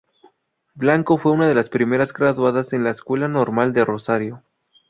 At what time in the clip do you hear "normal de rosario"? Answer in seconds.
3.27-4.43